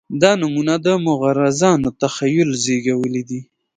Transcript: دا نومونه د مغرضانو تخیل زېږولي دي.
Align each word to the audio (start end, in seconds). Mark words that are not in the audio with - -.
دا 0.21 0.31
نومونه 0.41 0.75
د 0.85 0.87
مغرضانو 1.07 1.89
تخیل 2.01 2.49
زېږولي 2.63 3.23
دي. 3.29 3.41